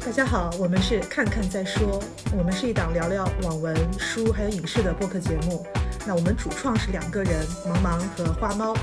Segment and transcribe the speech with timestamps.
[0.00, 2.02] 大家好，我们是看看再说，
[2.36, 5.64] 我们是一档聊聊网文、书还有影视的播客节目。
[6.06, 8.74] 那我们主创是两个人，茫茫和花猫。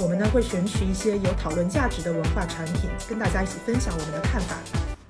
[0.00, 4.56] 我们呢会选取一些有讨论价值的文化产品，跟大家一起分享我们的看法。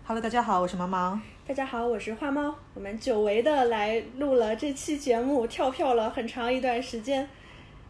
[0.06, 1.18] Hello，大家好，我是茫茫。
[1.46, 2.54] 大家好，我是花猫。
[2.74, 7.28] 我们久违的来录了这期节目，跳票了很长一段时间。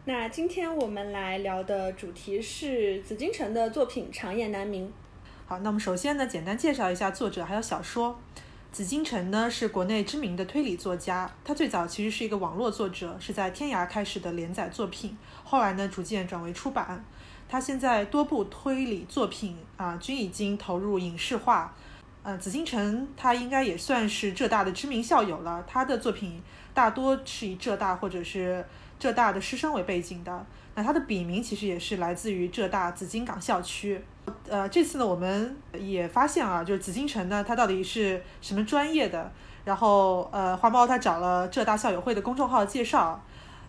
[0.05, 4.87] 那今天我们来聊的主题是紫禁城的作品《长夜难明》。
[5.51, 8.17] 好，那我们首先呢，简单介绍一下作者还有小说。
[8.71, 17.03] 紫禁城呢是国内知名的推理作家，他最早其实是一个网络作者，是在天涯开始的连载作品，后来呢逐渐转为出版。
[17.49, 21.75] 他现在多部推理作品啊均已经投入影视化。
[22.23, 26.41] 呃，紫禁城他应该也算是浙大的知名校友了，他的作品
[26.73, 28.65] 大多是以浙大或者是
[28.97, 30.45] 浙大的师生为背景的。
[30.75, 34.01] 那他的笔名其实也是来自于浙大紫金港校区。
[34.49, 39.31] 呃，这次呢，我们也发现啊，就是紫禁城呢，它到底是什么专业的？
[39.63, 43.23] 然后，呃，花猫他找了浙大校友会的公众号介绍，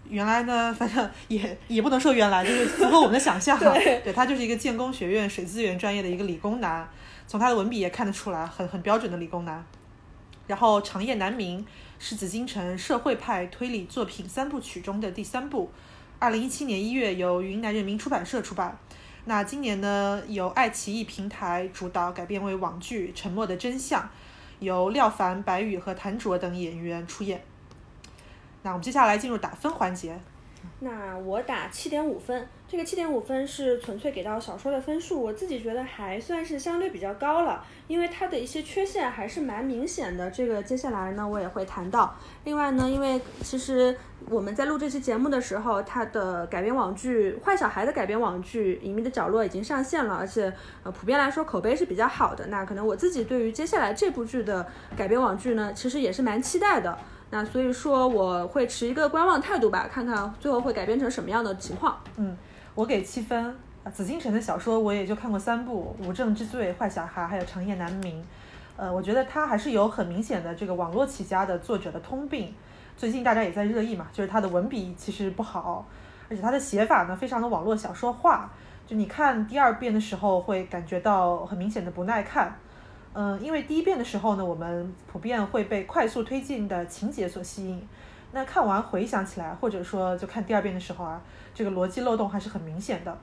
[0.08, 3.58] 原来呢，反正也也不能说原来，就是符合我们的想象。
[3.58, 6.88] 对，对他就是一个建工学院水资源专业的一个理工男，
[7.26, 9.64] 从他的文笔也看得出来，很很标准的理工男。
[10.46, 11.60] 然后，《长夜难明》
[11.98, 15.70] 是紫禁城社会派推理作品三部曲中的第三部。
[16.18, 18.78] 二零一七年一月由云南人民出版社出版，
[19.24, 24.02] 那今年呢由爱奇艺平台主导改编为网剧《沉默的真相》，
[24.58, 27.44] 由廖凡、白宇和谭卓等演员出演。
[28.62, 30.20] 那我们接下来进入打分环节。
[30.80, 40.30] 那我打七点五分，这个七点五分是纯粹给到小说的分数，我自己觉得还算是相对比较高了，因为它的一些缺陷还是蛮明显的。
[40.30, 42.16] 这个接下来呢我也会谈到。
[42.44, 43.96] 另外呢，因为其实
[44.28, 50.52] 我们在录这期节目的时候，它的改编网剧《坏小孩》的改编网剧《隐秘的角落》已经上线了，而且
[50.82, 52.46] 呃普遍来说口碑是比较好的。
[52.48, 56.98] 那可能我自己对于接下来这部剧的改编网剧呢，其实也是蛮期待的。
[57.34, 61.98] 那所以说我会持一个观望态度吧，看看最后会改编成什么样的情况。
[62.18, 62.36] 嗯，
[62.74, 63.56] 我给七分。
[63.90, 68.22] 紫禁城的小说我也就看过三部，《无证之罪》、《坏小孩》还有《长夜难明》。
[68.76, 72.54] 呃，我觉得它还是有很明显的这个网络起家的作者的通病。
[72.98, 75.86] 最近大家也在热议嘛，就是他的文笔其实不好，
[76.28, 78.52] 而且他的写法呢非常的网络小说化，
[78.86, 82.54] 就你看第二遍的时候会感觉到很明显的不耐看。
[83.14, 87.86] 嗯，因为第一遍的时候呢，我们普遍会被快速推进的情节所吸引。
[88.32, 91.20] 那看完回想起来，或者说就看第二遍的时候啊，
[91.52, 93.18] 这个逻辑漏洞还是很明显的。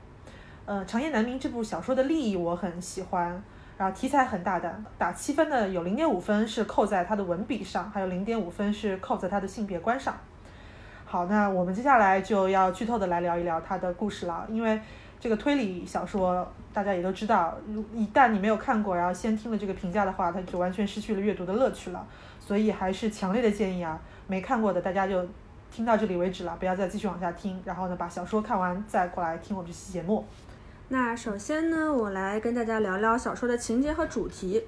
[0.64, 3.42] 呃，《长夜难明》这部小说的立意我很喜欢，
[3.76, 10.14] 然后题材很大胆，打七分的有零点五分是扣在它的文笔上，还有零点五分是扣在它的性别观上。
[11.04, 14.80] 好，那我们接下来就要剧透的来聊一聊它的故事了，因为。
[15.20, 22.06] 这个推理小说大家也都知道，如一旦你没有看过，然后先听了这个评价的话，它就完全失去了阅读的乐趣了。
[22.40, 25.24] 所以还是强烈的建议啊，没看过的大家就
[25.70, 27.60] 听到这里为止了，不要再继续往下听。
[27.66, 30.24] 然后呢，把小说看完再过来听我们这期节目。
[30.88, 34.64] 那首先呢，我来跟大家聊聊小说的情节和主题。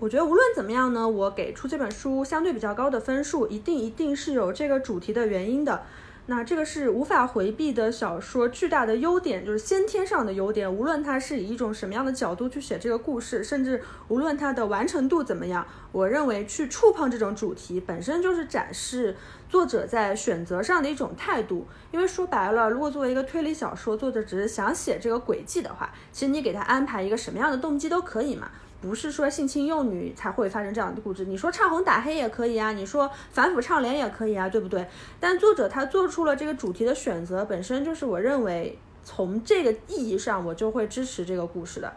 [0.00, 5.82] 我觉得无论怎么样呢，我给出这本书相对比较高的分数，一定一定是有这个主题的原因的。
[6.30, 10.70] 那这个是无法回避的小说巨大的优点，就是先天上的优点。
[10.70, 19.16] 无论它是以一种什么样的角度去写这个故事，甚至无论它的完成度怎么样，我认为去触碰这种主题本身就是展示
[19.48, 21.66] 作者在选择上的一种态度。
[21.92, 28.50] 因为说白了，如果作为一个推理小说，作者只是想写这个轨迹的话，其实你给他安排一个什么样的动机都可以嘛。
[28.80, 34.86] 不是说性侵幼女才会发生这样的故事，你说唱红打黑也可以啊，你说反腐倡廉也可以啊，对不对？
[35.18, 41.92] 但作者他做出了这个主题的选择，本身就是我认为从这个意义上，我就会支持这个故事的。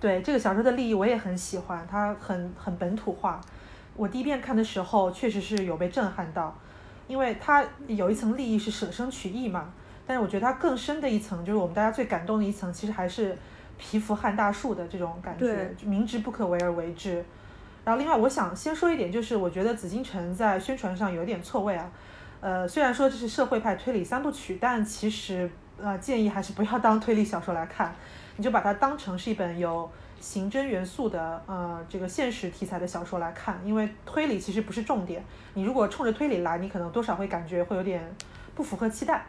[0.00, 3.38] 对这个小说的立意，我也很喜欢，它很很本土化。
[3.94, 6.56] 我第一遍看的时候，确实是有被震撼到，
[7.06, 9.72] 因为它有一层利益是舍生取义嘛。
[10.06, 13.36] 但是我觉得它更深的一层，就是我们大家最感动的一层，其实还是。
[13.78, 17.24] 蚍蜉撼大树的这种感觉，明知不可为而为之。
[17.84, 21.90] 然后，另外我想先说一点，就是我觉得紫禁城在宣传上有点错位啊。
[22.40, 25.50] 呃，虽然说这是社会派推理三部曲，但其实
[25.80, 27.94] 呃建议还是不要当推理小说来看，
[28.36, 35.22] 你就把它当成是一本有刑侦元素的呃这个现实题材的小说来看，因为推理其实不是重点。
[35.54, 38.02] 你如果冲着推理来，你可能多少会感觉会有点
[38.54, 39.26] 不符合期待。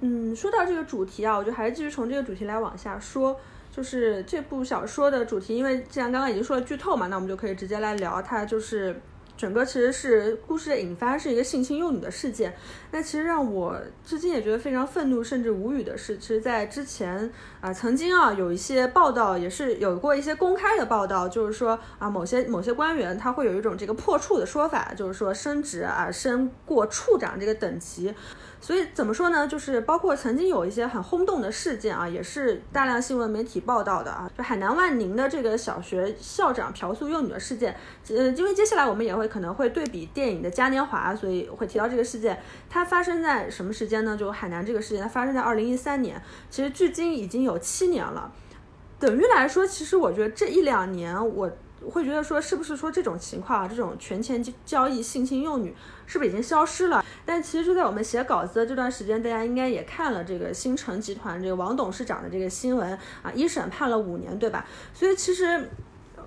[0.00, 3.38] 嗯，说到这个主题啊，我就还是继续从这个主题来往下说。
[3.72, 8.44] 就是这部小说的主题，因为既然刚刚已经说了剧透嘛，那我们就可以直接来聊它。
[8.44, 9.00] 就是
[9.40, 12.54] 整个其实是故事的引发是一个性侵幼女的事件。
[12.90, 17.32] 那其实让我至今也觉得非常愤怒甚至无语的是，其实，在之前
[17.62, 28.14] 啊，曾经啊有一些报道也是有过一些公开的报道，就是说啊某些某些官员他会有一种这个破处的说法，就是说升职啊升过处长这个等级。
[28.62, 29.48] 所以怎么说呢？
[29.48, 37.74] 就是包括曾经有一些很轰动的事件啊，也是大量新闻媒体报道的啊，就海南万宁的这个小学校长嫖宿幼女的事件。
[38.10, 42.42] 呃，因为接下来我们也会可能会对比电影的嘉年华，所以会提到这个事件。
[42.68, 44.16] 它发生在什么时间呢？
[44.16, 48.30] 就海南这个事件，它发生在二零一三年，其实距今已经有七年了。
[48.98, 51.50] 等于来说，其实我觉得这一两年我。
[51.90, 55.74] 会觉得说，是不是说这种情况，这种权钱交易、性侵幼女，
[56.06, 57.02] 是不是已经消失了？
[57.24, 62.92] 但其实就在我们写稿子的这段时间，大家应该也看了这个新城集团这个王董事长的这个新闻
[63.22, 64.66] 啊，一审判了五年，对吧？
[64.92, 65.70] 所以其实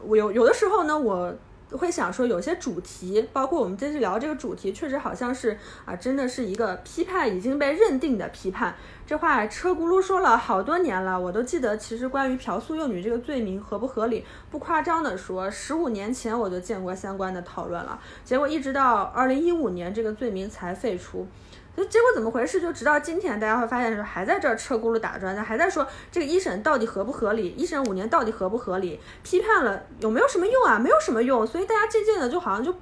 [0.04, 1.32] 我有有的时候呢，我。
[1.78, 8.76] 会想说，有些主题，包括我们今天聊这个主题，确实好像是啊，真的是一个批判已经被认定的批判。
[9.06, 11.78] 这话车轱辘说了好多年了，我都记得。
[11.78, 18.00] 其实关于嫖宿幼女这个罪名合不合理，不夸张的说，十五年前我就见过相关的讨论了。
[18.24, 21.28] 结果一直到二零一五年，这个罪名才废除。
[21.76, 22.62] 那结果怎么回事？
[22.62, 27.50] 就直到今天，大家会发现说还在这儿车轱辘打转，还在说这个一审到底合不合理？
[27.58, 29.00] 一审五年到底合不合理？
[29.24, 30.78] 批判了有没有什么用啊？
[30.78, 31.48] 没有什么用。
[31.48, 32.76] 所以大家渐渐的就好像就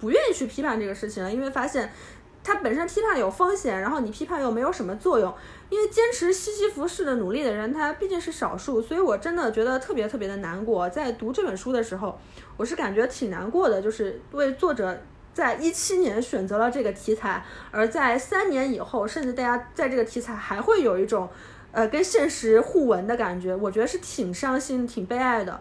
[0.00, 1.92] 不愿意去批判这个事情了，因为发现
[2.42, 5.34] 它本身批判有风险，然后你批判又没有什么作用。
[5.68, 10.88] 因为坚持西西弗式的努力的人，他毕竟是少数，所以我真的觉得特别特别的难过。
[10.88, 12.18] 在读这本书的时候，
[12.56, 14.98] 我是感觉挺难过的，就是为作者。
[15.32, 21.28] 在一七年选择了这个题材，而在三年以后，甚至大家在这个题材还会有一种，
[21.70, 25.60] 呃，跟现实互文的感觉，我觉得是挺伤心、挺悲哀的。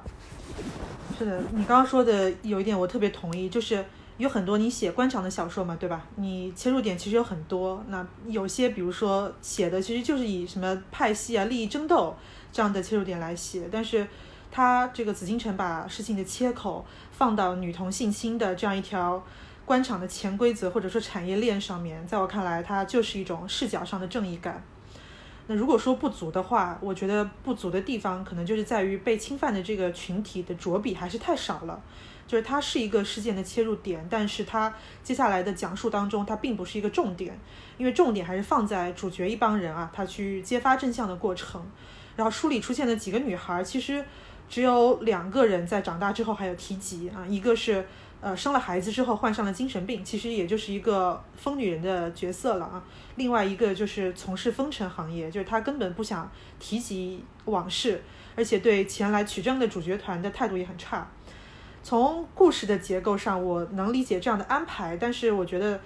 [1.18, 3.86] 是的，你刚刚说的有一点我特别同意，就是
[4.18, 6.04] 有很多你写官场的小说嘛，对吧？
[6.16, 12.16] 你切入点其实有很多，那有些比如说写的其实就是以什么派系啊、利益争斗
[12.52, 14.08] 这样的切入点来写，但是
[14.52, 19.24] 他这个紫禁城把事情的切口放到女童性侵的这样一条。
[19.70, 24.64] 官场的潜规则或者说产业链上面，在我看来，它就是一种视角上的正义感。
[25.46, 31.80] 那如果说不足的话，我觉得不足的地方可能就是在于被侵犯的这个群体的着笔还是太少了。
[32.26, 34.74] 就是它是一个事件的切入点，但是它
[35.04, 37.38] 接下来的讲述当中，它并不是一个重点，
[37.78, 41.64] 因为重点还是放在主角一帮人啊，他去揭发真相的过程。
[42.16, 44.04] 然后书里出现的几个女孩，其实
[44.50, 47.86] 只有两个人在长大之后还有提及啊，一个是。
[48.22, 52.84] 呃，生了孩子之后患上了精神病，其实也就是一个疯女人的角色了啊。
[53.16, 56.30] 另外一个就是从事风尘行业，就是她根本不想
[56.60, 58.02] 提及往事，
[58.36, 61.08] 而且对前来取证的主角团的态度也很差。
[61.82, 65.80] 从故事的结构上，我能理解这样的安排，但是我觉得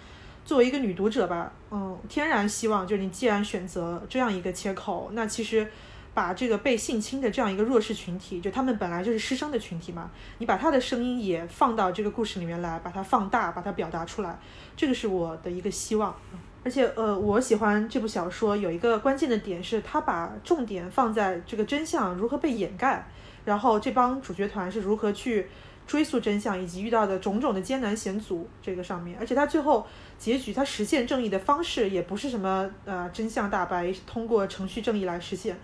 [0.43, 5.69] 作为一个女读者吧，嗯，天然希望就是你既然选择这样一个切口，那其实。
[6.13, 14.37] 把这个被性侵的这样一个弱势群体，就他们本来就是师生的群体嘛，你把他的声音也放到这个故事里面来，把它放大，把它表达出来，
[14.75, 16.15] 这个是我的一个希望。
[16.65, 23.05] 而且，呃，我喜欢这部小说有一个关键的点是，他把重点放在这个真相如何被掩盖，
[23.43, 25.47] 然后这帮主角团是如何去
[25.85, 29.17] 追溯真相，以及遇到的种种的艰难险阻这个上面。
[29.19, 29.85] 而且他最后
[30.17, 35.57] 结局，他实现正义的方式也不是什么呃真相大白，通过程序正义来实现。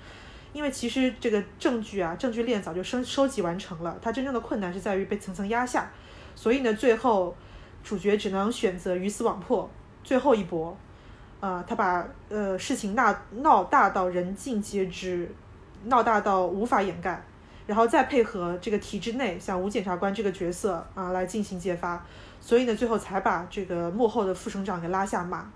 [0.52, 5.92] 因为其实这个证据啊，证据链早就收收集完成了，它真正的困难是在于被层层压下，
[6.36, 7.36] 所以呢，最后
[7.84, 9.70] 主角只能选择鱼死网破，
[10.04, 10.76] 最后一搏，
[11.40, 15.32] 呃，他把呃事情闹闹大到人尽皆知，
[15.86, 17.24] 闹大到无法掩盖，
[17.68, 22.04] 然后再配合这个体制内像吴检察官这个角色啊来进行揭发，
[22.42, 25.50] 所以呢，最后才把这个幕后的副省长给拉下马，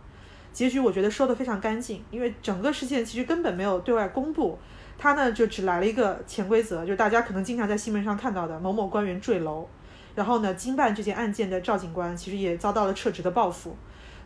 [0.53, 4.57] 结局我觉得收得非常干净，因为整个事件其实根本没有对外公布。
[4.95, 9.67] 他呢就只来了一个潜规则，就是大家可能经常在新闻上看到的某某官员坠楼，
[10.15, 13.75] 然后呢，经办这件案件的赵警官其实也遭到了撤职的报复。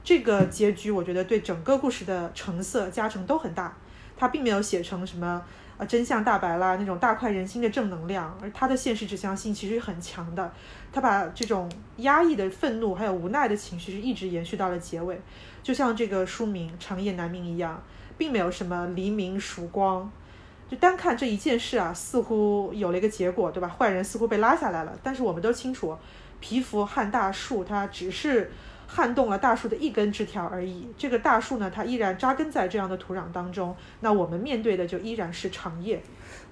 [0.03, 3.75] 这个结局我觉得对整个故事的成色加成都很大。
[4.19, 5.41] 他并没有写成什么
[5.77, 10.51] 啊真相大白啦那种大快人心的正能量，而他的现实指向性其实很强的。
[10.91, 15.21] 他把这种压抑的愤怒还有无奈的情绪是一直延续到了结尾，
[15.67, 17.83] 就像这个书名《长夜难明》一样，
[18.17, 20.09] 并没有什么黎明曙光。
[20.71, 23.67] 就单看这一件事啊，似乎有了一个结果，对吧？
[23.67, 24.97] 坏人似乎被拉下来了。
[25.03, 25.97] 但是我们都清楚，
[26.39, 28.49] 皮肤撼大树，它只是
[28.87, 30.87] 撼动了大树的一根枝条而已。
[30.97, 33.75] 这个大树呢，它依然扎根在这样的土壤当中。
[33.99, 36.01] 那我们面对的就依然是长夜。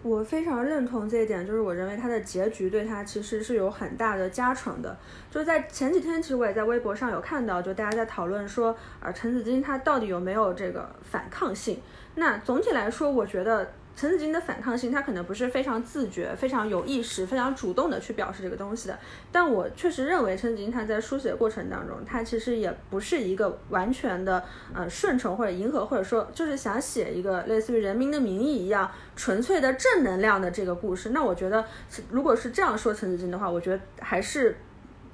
[0.05, 4.95] 我非常认同这一点，就是我认为它的结局对他其实是有很大的加成的。
[5.31, 11.81] 就是在前几天，其实我也在微博上有看到，就大家在讨论说，啊，陈子金他到底有没有这个反抗性？
[12.13, 13.67] 那总体来说，我觉得。
[13.95, 18.99] 陈子金的反抗性，他可能不是非常自觉、非常有意识、非常主动的去表示这个东西的。
[19.31, 31.11] 但我确实认为，陈子金他在书写过程当中，他其实也不是一个完全的呃顺从或者迎合，或者说就是想写一个类似于《人民的名义》一样纯粹的正能量的这个故事。
[31.11, 31.65] 那我觉得，
[32.09, 34.57] 如果是这样说陈子金的话，我觉得还是。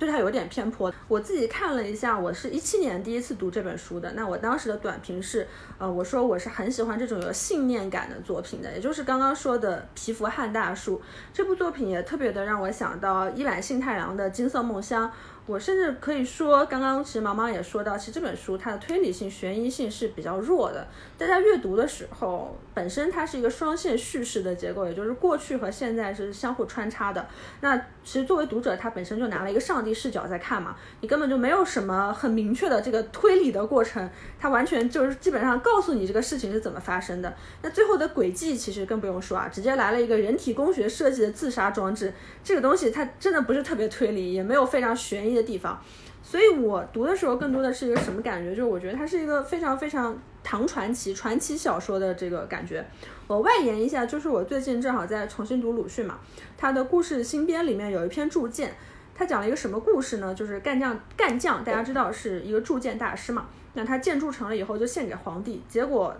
[0.02, 0.92] 对他有点偏颇。
[1.08, 4.12] 我自己看了一下，我是一七年第一次读这本书的。
[4.14, 10.98] 那我当时的短评是，呃，我说我是很喜欢这种有信念感的作品的，也就是刚刚说的《皮肤汉大叔》
[11.32, 15.08] 这部作品也特别的让我想到伊坂幸太郎的《金色梦乡》。
[15.48, 20.88] 我甚至可以说，刚刚其实毛毛也说到，其实这本书它的推理性、悬疑性是比较弱的。
[21.18, 27.28] 大家阅读的时候，本身它是一个双线叙事的结构，也就是过去和现在是相互穿插的。
[27.60, 37.34] 那其实作为读者，他本身就拿了一个上帝视角在看嘛，你根本就没有什么很明确的这个推理的过程，它完全就是基本上告诉你这个事情是怎么发生的。
[37.62, 45.42] 那最后的轨迹其实更不用说啊，直接来了一个人体工学设计的自杀装置，这个东西它真的不是特别推理，也没有非常悬疑的。
[45.42, 45.78] 地方，
[46.24, 48.52] 所以我读的时候更多的是一个什么感觉？
[48.52, 52.86] 就是我觉得它是一个非常非常唐传奇、传奇小说的这个感觉。
[53.28, 56.20] 我外延一下，就是我最近正好在重新读鲁迅嘛，
[56.56, 58.74] 他的故事新编里面有一篇铸剑，
[59.16, 60.34] 他讲了一个什么故事呢？
[60.34, 66.16] 就是干将干将，大家知道是一个铸剑大师嘛，那他剑铸成了以后就献给皇帝，结果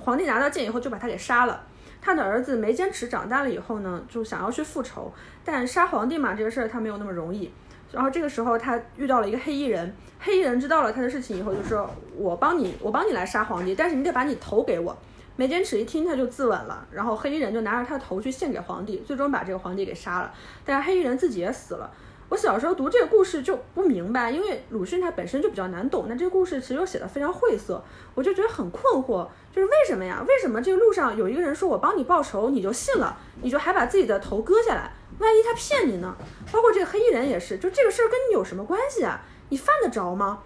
[0.00, 1.64] 皇帝拿到剑以后就把他给杀了。
[2.02, 5.10] 他的儿子没坚持，长大了以后呢，就想要去复仇，
[5.42, 7.50] 但杀皇帝嘛，这个事儿他没有那么容易。
[7.94, 9.94] 然后这个时候，他遇到了一个黑衣人。
[10.18, 14.96] 黑衣人知道了他的事情以后，就说：“我帮你，我帮你来杀皇帝，但是你得把你头给我。”
[15.36, 16.86] 梅坚尺一听，他就自刎了。
[16.90, 20.32] 然后黑衣人就拿着他的头去献给皇帝，最终把这个皇帝给杀了。
[20.64, 21.90] 但是黑衣人自己也死了。
[22.30, 26.06] 我小时候读这个故事就不明白，因为鲁迅他本身就比较难懂。
[26.08, 27.84] 那这个故事其实又写的非常晦涩，
[28.14, 30.24] 我就觉得很困惑，就是为什么呀？
[30.26, 34.90] 为什么这个路上有一个人说我帮你报仇，你就信了，你就还把自己的头割下来？
[35.18, 36.16] 万一他骗你呢？
[36.52, 39.20] 包括这个黑衣人也是，就这个事儿跟你有什么关系啊？
[39.48, 40.42] 你犯得着吗？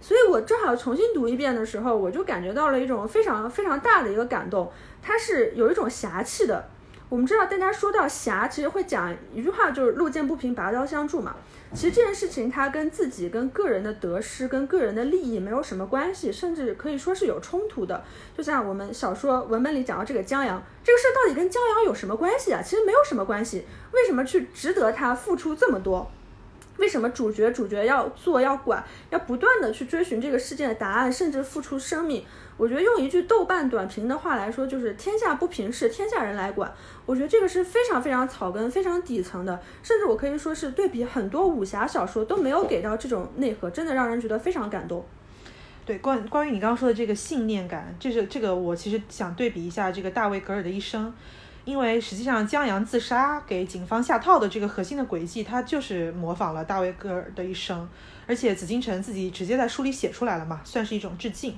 [0.00, 4.72] 所以我正好重新读一遍的时候，我就感觉到了一种非常非常大的一个感动，
[5.02, 6.68] 它是有一种侠气的。
[7.08, 11.34] 我们知道，大家说到侠，其实会讲一句话，就是“路见不平，拔刀相助”嘛。
[11.74, 18.02] 其实这件事情，它跟自己、跟个人的得失、跟个人的利益没有什么关系，甚至可以说是有冲突的。
[18.36, 22.62] 就像我们小说文本里讲到这个江阳，这个事到底跟江阳有什么关系啊？
[22.62, 23.64] 其实没有什么关系。
[23.92, 26.10] 为什么去值得他付出这么多？
[26.78, 32.24] 为什么主角主角要做要管，要不断的去追寻这个事件的答案，甚至付出生命？
[32.56, 36.72] 我觉得用一句豆瓣短评的话来说，就是“天下不平事，天下人来管”。
[37.06, 45.04] 我觉得这个是非常非常草根、非常底层的，甚至我可以说是对比很多武侠小说都没有给到这种内核，真的让人觉得非常感动。
[45.84, 51.12] 对，关关于你刚刚说的这个信念感，这是这个我其实想对比一下这个大卫·格尔的一生。
[51.68, 57.86] 因为实际上江阳自杀给警方下套的这个核心的轨迹，他就是模仿了大卫戈尔的一生，
[58.26, 61.54] 而且紫禁城自己直接在书里写出来了嘛，算是一种致敬。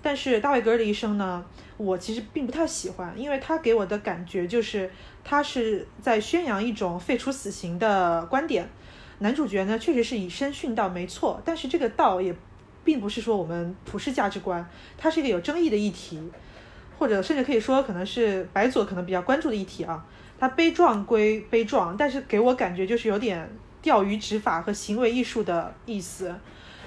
[0.00, 1.44] 但是大卫戈尔的一生呢，
[1.76, 4.88] 我其实并不太喜欢，因为他给我的感觉就是
[5.24, 8.68] 他是在宣扬一种废除死刑的观点。
[9.18, 12.32] 男主角呢确实是以身殉道没错，但是这个道也
[12.84, 14.64] 并不是说我们普世价值观，
[14.96, 16.22] 它是一个有争议的议题。
[16.98, 20.04] 或者甚至可以说，可能是白左可能比较关注的议题啊。
[20.40, 23.48] 他悲壮归悲壮，但是给我感觉就是有点
[23.80, 26.34] 钓鱼执法和行为艺术的意思。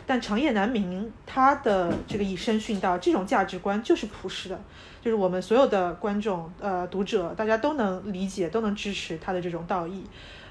[0.06, 4.60] 但长夜难明，他的这个以身殉道这种价值观就是朴实的，
[5.02, 10.04] 就是我们所有的观众、呃读者，大家都能理解、都能支持他的这种道义。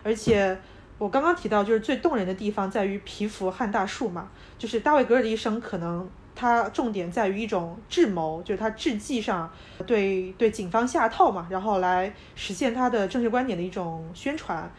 [0.03, 0.57] 而且
[0.97, 6.09] 我刚刚提到，就是最动人的地方在于皮肤汉大树嘛，就是大卫格尔的一生可能。
[6.35, 9.51] 他重点在于一种智谋，就是他智计上
[9.87, 14.73] 对对警方下套嘛，然后来实现他的政治观点的一种宣传，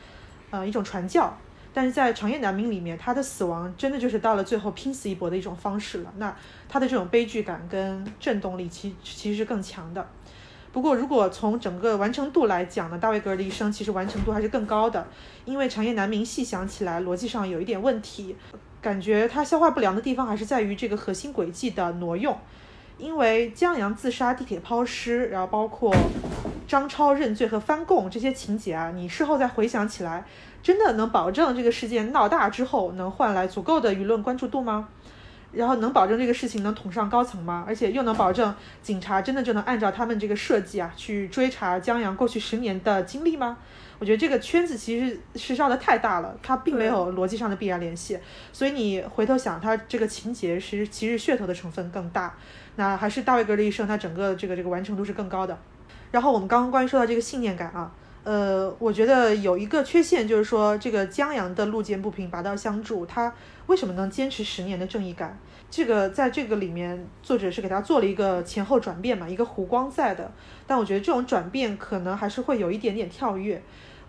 [0.49, 1.37] 呃，一种传教。
[1.73, 6.11] 但是在长夜难明里面，他的死亡真的就是到了最后拼死一搏的一种方式了。
[6.17, 6.35] 那
[6.67, 10.05] 他的这种悲剧感跟震动力，其其实是更强的。
[10.73, 15.07] 不过，如果从整个完成度来讲呢，大卫格尔的一生其实完成度还是更高的，
[15.45, 18.35] 因为长夜难明细想起来逻辑上有一点问题。
[18.81, 22.35] 感觉他消化不良的地方还是在于这个核心轨迹的挪用，
[22.97, 25.95] 因为江阳自杀、地铁抛尸，然后包括
[26.67, 30.25] 张超认罪和翻供这些情节啊，你事后再回想起来，
[30.63, 34.89] 真的能保证这个事件闹大之后能换来足够的舆论关注度吗？
[35.51, 37.63] 然后能保证这个事情能捅上高层吗？
[37.67, 43.57] 而且又能保证警察真的就能按照他们这个设计啊去追查江阳过去十年的经历吗？
[44.01, 48.17] 我觉得这个圈子其实是绕的太大了，它并没有逻辑上的必然联系。
[48.51, 52.35] 所以你回头想，它这个情节是其实噱头的成分更大。
[52.77, 55.55] 那还是大卫格的一生，它整个这个这个完成度是更高的。
[56.09, 57.93] 然后我们刚刚关于说到这个信念感啊。
[58.23, 63.33] 呃，我觉得有一个缺陷，就是说这个江阳的路见不平拔刀相助，他
[63.65, 65.37] 为什么能坚持十年的正义感？
[65.71, 70.31] 这个在这个里面，作者是给他做了一个前后转变嘛，一个弧光在的。
[70.67, 73.61] 但我觉得这种转变可能还是会有一点点跳跃。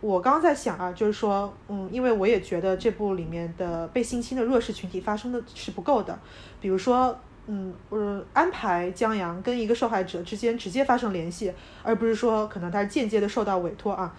[0.03, 6.19] 我刚刚在想啊，就是说，嗯，因为我也觉得这部里面的被性侵的弱势群体发生的是不够的，
[6.61, 7.19] 比如说。
[7.49, 14.15] 嗯，呃，安排江阳跟一个受害者之间直接发生联系，而不是说可能他是间接的受到委托啊。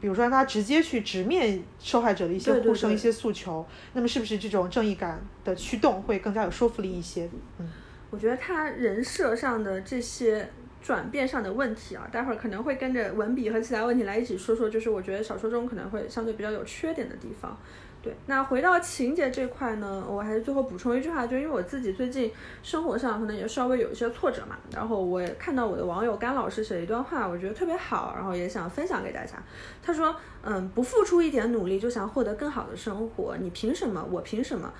[0.00, 7.30] 比如说让他直接去直面受害者的一些呼声、一些诉求，那么是不是这种正义感的驱动会更加有说服力一些？
[7.58, 7.70] 嗯，
[8.10, 10.50] 我觉得他人设上的这些
[10.84, 17.58] 转变上的问题啊，待会儿可能会跟着文笔和其他问题来一起说说，就是我觉得小说中可能会相对比较有缺点的地方。
[18.02, 22.30] 对，那回到情节这块呢，我还是最后补充一句话，就因为我自己最近
[22.62, 29.42] 生活上可能也稍微有一些挫折嘛，然后我看到我的网友甘老师写了一段话，我觉得特别好，然后也想分享给大家。
[29.82, 34.06] 他说，嗯，不付出一点努力就想获得更好的生活，你凭什么？
[34.10, 34.70] 我凭什么？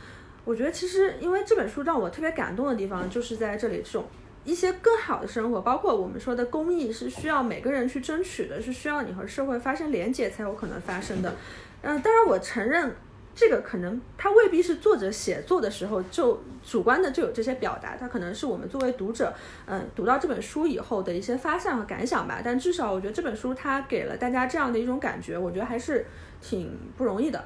[0.44, 4.04] 我觉得其实因为这本书让我特别感动的地方，就是在这里这种
[4.44, 11.34] 一些更好的生活，包括我们说的公益是需要每个人去争取的，是需要你和社会发生连结才有可能发生的。
[11.82, 12.94] 嗯，当然我承认。
[13.36, 19.34] 这个可能他未必是作者写作的时候就主观的就有这些表达，他可能是我们作为读者，
[19.66, 22.40] 嗯，读到这本书以后的一些发散和感想吧。
[22.44, 26.06] 但至少我觉得这本书它给了大家这样的一种感觉，我觉得还是
[26.40, 27.44] 挺不容易的。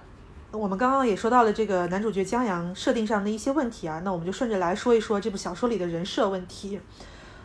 [0.50, 6.80] 我们刚刚也说到了这个男主角江阳设定上的一些问题啊，那我们就顺着来说一说这部小说里的人设问题。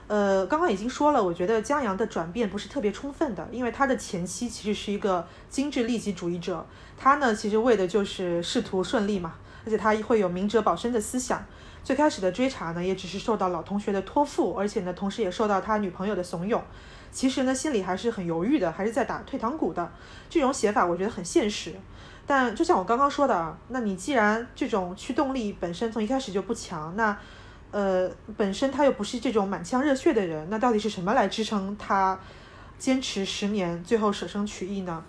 [0.07, 6.65] 呃，刚刚已经说了，我觉得江阳的转变不是特别充分的，因为他的前妻其实是一个精致利己主义者，
[6.97, 9.33] 他呢其实为的就是仕途顺利嘛，
[9.65, 11.43] 而且他会有明哲保身的思想。
[11.83, 16.61] 最开始的追查呢，也只是受到老同学的托付，而且呢，同时也受到他女朋友的怂恿。
[17.11, 19.91] 其实呢，心里还是很犹豫的，还是在打退堂鼓的。
[20.29, 21.73] 这种写法我觉得很现实，
[22.25, 27.17] 但就像我刚刚说的，那你既然这种驱动力本身从一开始就不强，那。
[27.75, 28.07] 呃，
[28.37, 32.19] 本身他又不是这种满腔热血的人，那到底是什么来支撑他
[32.77, 35.03] 坚持十年，最后舍生取义呢？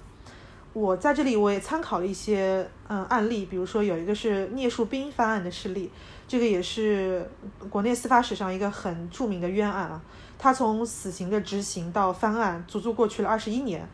[0.72, 5.92] 我在这里我也参考了一些嗯案例，比如说有一个是聂树斌翻案的事例，
[6.26, 7.30] 这个也是
[7.68, 10.00] 国内司法史上一个很著名的冤案啊。
[10.38, 13.86] 他从死刑的执行到翻案，足足过去了二十一年。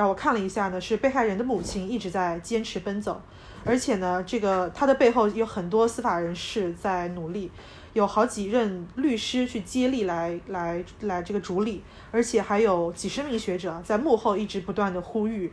[0.00, 3.20] 然后我看了一下呢，是被害人的母亲一直在坚持奔走，
[3.66, 7.50] 而且呢，这个他的背后有很多司法人士在努力。
[7.92, 15.52] 有好几任律师去接力来来来这个主理，而且还有几十名学者在幕后一直不断的呼吁。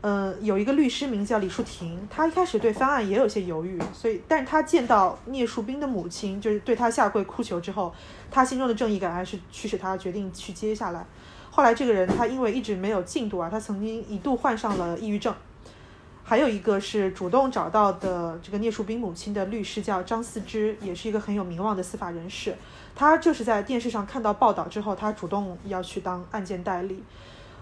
[0.00, 7.92] 嗯，有一个律师名叫李淑婷，他一开始对方案也有些犹豫，所以，但是他见到聂树斌的母亲就是对他下跪哭求之后，
[8.30, 11.04] 他心中的正义感还是驱使他决定去接下来。
[11.58, 15.34] 后来这个人他因为一直没有进度啊，他曾经一度患上了抑郁症。
[16.22, 22.54] 还有一个是主动找到的这个聂树斌母亲的律师叫张四之，也是一个很有名望的司法人士。
[22.94, 27.02] 他就是在电视上看到报道之后，他主动要去当案件代理。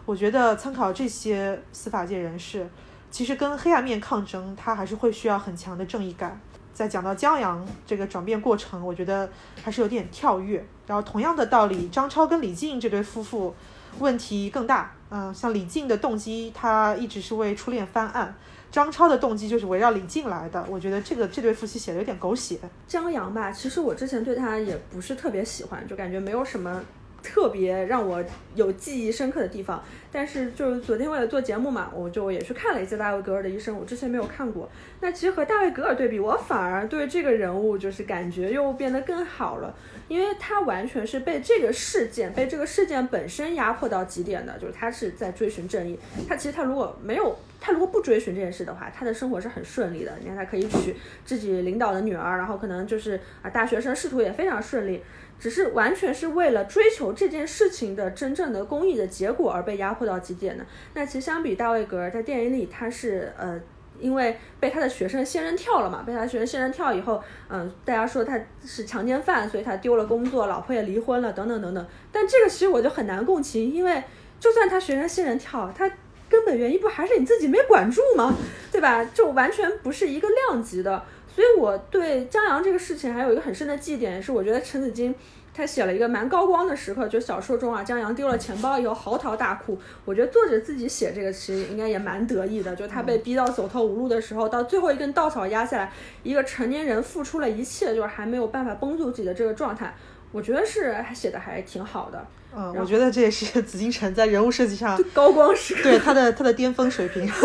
[0.05, 2.69] 我觉得参考这些司法界人士，
[3.11, 6.39] 其实跟黑暗面抗争，他还是会需要很强的正义感。
[6.75, 9.31] 在讲到江阳这个转变过程，我觉得
[9.65, 10.63] 还是有点跳跃。
[10.87, 13.55] 然后同样的道理，张超跟李静这对夫妇
[13.99, 14.93] 问题更大。
[15.09, 18.35] 嗯，像李静的动机，他一直是为初恋翻案。
[18.73, 22.59] 张超的动机就是围绕李静来的，我觉得这个这对夫妻写的有点狗血。
[22.87, 26.83] 张扬吧，其实我之前对他也不是特别喜欢，就感觉没有什么
[27.27, 29.83] 特别让我有记忆深刻的地方。
[30.13, 34.71] 但是就是昨天为了做节目嘛，我就也去看了一下大卫格尔的医生，我之前没有看过。
[35.01, 39.75] 那其实和大卫格尔对比，我反而对这个人物就是感觉又变得更好了。
[40.09, 45.99] 因为他完全是被这个事件，被这个事件本身压迫到极点的，就是他是在追寻正义。
[46.29, 50.13] 他其实他如果没有，他如果不追寻这件事的话，他的生活是很顺利的。
[50.21, 55.03] 你看他可以娶自己领导的女儿，然后可能就是啊大学生仕途也非常顺利，
[55.39, 60.65] 只是完全是为了追求这件事情的真正的公益的结果而被压迫到极点的。
[60.95, 63.61] 那其实相比大卫格尔在电影里，他是呃。
[63.99, 67.19] 因为被他的学生仙人跳了嘛，被他学生仙人跳以后，
[67.49, 71.87] 嗯，大家说他是强奸犯，所以他丢了工作，老婆也离婚了，等等等等。
[72.13, 74.05] 但这个其实我就很难共情，因为
[74.39, 75.91] 就算他学生仙人跳，他
[76.29, 78.37] 根本原因不还是你自己没管住吗？
[78.71, 79.03] 对吧？
[79.15, 81.03] 就完全不是一个量级的。
[81.37, 85.15] 所以我对江阳这个事情还有一个很深的记点，是我觉得陈子金
[85.55, 89.79] 他写了一个蛮高光的时刻，就小说中啊，江阳丢了钱包以后嚎啕大哭。
[90.07, 99.95] 我觉得作者自己写这个其实应该也蛮得意的，就他被逼到走投无路的时候，到最后一根稻草压下来，一个成年人付出了一切，就是还没有办法绷住自己的这个状态，
[100.33, 102.27] 我觉得是写的还挺好的。
[102.57, 107.31] 嗯，我觉得这也是 紫禁城在人物设计上高光时刻，对他的他的巅峰水平。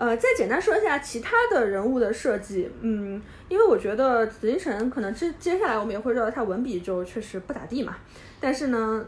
[0.00, 7.98] 呃，再简单说一下其他的人物的设计，嗯，因为我觉得紫禁城可能接接下来我们也会知道他文笔就确实不咋地嘛，
[8.40, 9.04] 但是呢，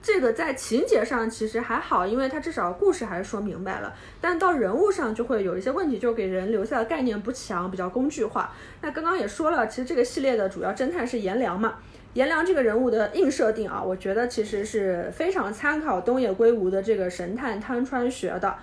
[0.00, 8.54] 这个在情节上其实还好，因为他至少故事还是说明白了，但到人物上就会有一些问题，就给人留下的概念不强，比较工具化。
[8.80, 11.78] 那刚刚也说了，其实这个系列的主要侦探是颜良嘛，
[12.12, 18.54] 颜良这个人物的硬设定啊，我觉得其实是非常参考东野圭吾的这个神探汤川学的。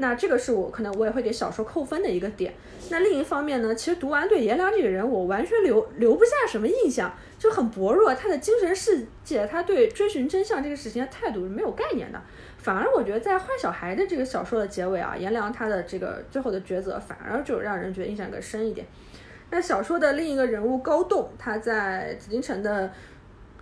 [0.00, 2.54] 那这个是我可能我也会给小说扣分的一个点。
[2.88, 8.12] 那另一方面呢，其实读完对颜良这个人，我完全留留不下什么印象，就很薄弱。
[8.14, 12.20] 他的精神世界，他对追寻真相这个事情的态度是没有概念的。
[12.58, 18.86] 反而我觉得在坏小孩的这个小说的结尾啊，颜良他的这个最后的抉择，反而就让人觉得印象更深一点。
[19.50, 22.90] 那小说的另一个人物高栋，他在紫禁城的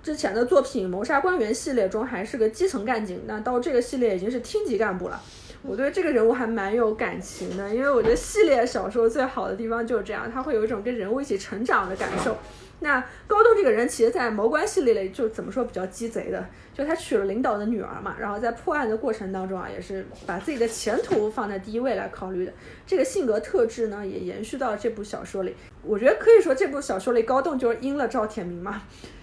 [0.02, 5.20] 之前的作品《谋杀官员》系列中还是个基层干警，那到这个系列已经是厅级干部了。
[5.68, 12.34] 我对这个人物还蛮有感情的，因为我觉得系列小说最好的地方就是这样，他会有一种跟人物一起成长的感受。
[12.80, 22.52] 那高栋这个人，其实，在谋官系列里就怎么说比较鸡贼的，就他娶了领导的女儿嘛，然后在破案的过程当中啊，也是把自己的前途放在第一位来考虑的。
[22.86, 25.54] 这个性格特质呢，也延续到了这部小说里。
[25.82, 28.80] 我觉得可以说，这部小说里高栋就是阴了赵铁明嘛，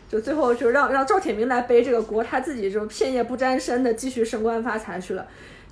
[0.07, 5.25] 就最后就让让赵铁明来背这个锅，他自己就片叶不沾身的继续升官发财去了。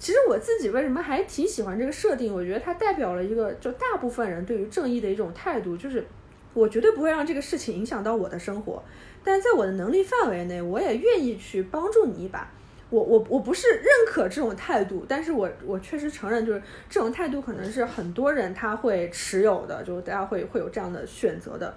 [0.03, 2.33] 其实我自己为什么还挺喜欢这个设定？
[2.33, 6.05] 我觉得它代表了一个就大部分人对于正义的一种态度，就是
[6.53, 8.83] 我绝对不会让这个事情影响到我的生活，
[9.23, 12.51] 但在我的能力范围内，我也愿意去帮助你一把。
[12.89, 21.73] 我我我不是认可这种态度，但是我我确实承认，就是这种态度可能是很多人他会持有的，就大家会会有这样的选择的。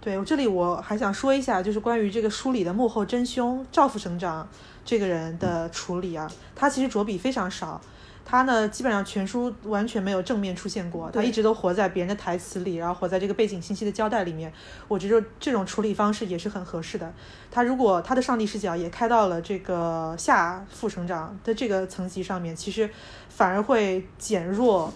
[0.00, 4.48] 对我这里我还想说一下，就是关于这个书里的幕后真凶赵副省长。
[4.82, 7.78] 这个人的处理啊，他其实着笔非常少，
[8.24, 14.50] 他呢基本上全书完全没有正面出现过，他一直都活在别人的台词里，然后活在这个背景信息的交代里面。
[14.88, 17.12] 我觉得这种处理方式也是很合适的。
[17.50, 22.90] 他如果他的上帝视角也开到了这个夏副省长的这个层级上面，其实
[23.28, 24.92] 反而会减弱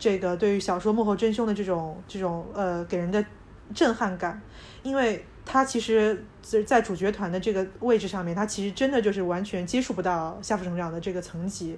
[0.00, 3.24] 这个对于小说幕后真凶的这种这种呃给人的
[3.72, 4.42] 震撼感，
[4.88, 6.24] 因为他其实。
[6.40, 11.76] 在在主角团的这个位置上面，他其实真的就是完全接触不到夏副省长的这个层级，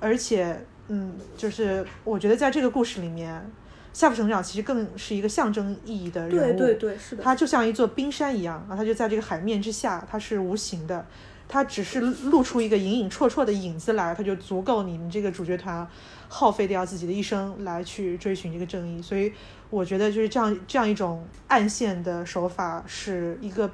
[0.00, 3.44] 而且，嗯，就是我觉得在这个故事里面，
[3.92, 11.04] 夏副省长其实更是一个象征意义的人物，对对对，是的，他就像一座冰山一样啊，他就在这个海面之下，他是无形的，
[11.46, 15.86] 他只是露出一个隐隐绰绰的影子来，他就足够你们这个主角团
[16.28, 19.30] 耗费掉自己的一生来去追寻这个正义，所以
[19.70, 23.70] 我觉得就是这样这样一种暗线的手法是一个。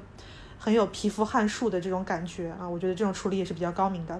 [0.57, 4.19] 很有皮肤汗数的这种感觉啊，我觉得这种处理也是比较高明的。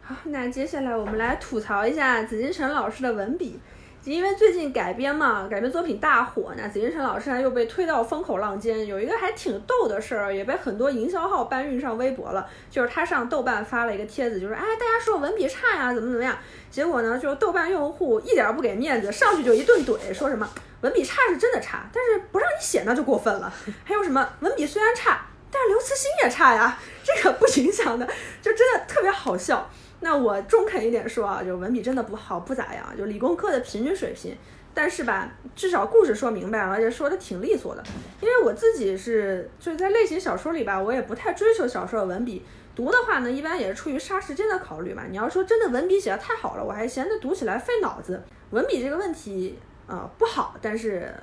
[0.00, 3.60] 好，那接下来我们来吐槽一下紫金陈老师的文笔，
[4.04, 8.86] 因为最近改编嘛，改编作品大火，那紫金陈老师呢又被推到风口浪尖。
[8.86, 16.34] 有一个还挺逗的事儿，也被很多营销号搬运上微博了，就是他上豆瓣发了一个帖子，就是哎，大家说我文笔差呀，怎么怎么样？
[16.70, 20.48] 结果呢，就豆瓣用户一点不给面子，上去就一顿怼，说什么
[20.84, 23.52] 文笔差是真的差，但是不让你写那就过分了。
[23.84, 25.26] 还有什么文笔虽然差。
[25.50, 28.04] 但是刘慈欣也差呀，这个不影响的，
[28.42, 29.70] 就真的特别好笑。
[30.00, 34.36] 那我中肯一点说啊，就文笔真的不好，不咋样，就理工科的平均水平。
[34.74, 37.84] 但是吧，至少故事说明白了，而且说的挺利索的。
[38.20, 42.44] 因为我自己是就是在类型小说里吧，我也不太追求小说的文笔。
[42.74, 45.04] 读的话呢，一般也是出于杀时间的考虑嘛。
[45.08, 48.20] 你要说真的文笔写的太好了，我还嫌它读起来费脑子。
[48.50, 51.14] 文笔这个问题啊不好，但是。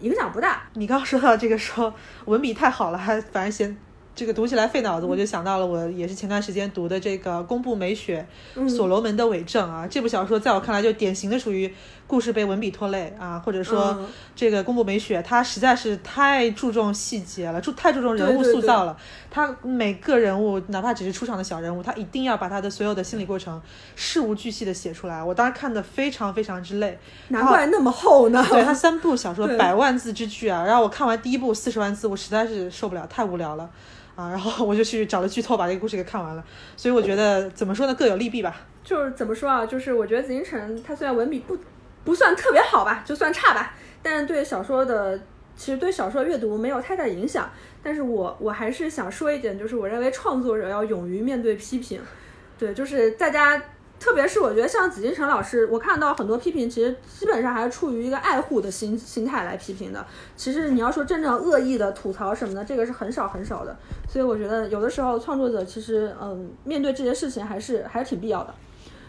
[0.00, 0.62] 影响不大。
[0.72, 1.92] 你刚刚说到这个说
[2.24, 3.76] 文笔太好了，还反而嫌
[4.14, 8.26] 这个读起来费脑子，我就想到了我也是前段时间读的这个宫部美雪
[8.66, 11.70] 《所罗门的伪证》啊，这部小说在我看来就典型的属于。
[12.10, 13.96] 故事被文笔拖累啊，或者说
[14.34, 18.96] 这个宫部美雪，她实在是太注重细节了，注太注重人物塑造了。
[19.30, 23.62] 她每个人物，哪怕只是出场的小人物，她一定要把她的所有的心理过程
[23.94, 25.22] 事无巨细的写出来。
[25.22, 28.44] 我当时看的非常非常之累，难怪那么厚呢。
[28.50, 33.70] 对他三部小说百万字之巨啊，然后我看完第一部四十万字，我实在是受不了，太无聊了
[34.16, 34.28] 啊。
[34.30, 36.42] 然后我就去找了剧透，把这个故事给看完了。
[36.76, 38.56] 所以我觉得怎么说呢，各有利弊吧。
[38.82, 41.56] 就是怎么说啊，就是我觉得紫禁城它虽然文笔不。
[42.04, 43.74] 不算特别好吧，就算差吧。
[44.02, 45.18] 但是对小说的
[45.56, 47.50] 其实对小说阅读没有太大影响。
[47.82, 52.00] 但是我我还是想说一点，就是我认为创作者要勇于面对批评，
[52.58, 53.62] 对，就是大家。
[54.00, 60.02] 特别是我觉得像紫金城老师，我看到很多批评，其实基本上还是处于一个爱护的心心态来批评的。
[60.34, 63.76] 其实你要说真正恶意的吐槽什么的，这个是很少很少的。
[64.08, 68.54] 所以我觉得有的时候创作者其实嗯，面对这些事情还是还是挺必要的。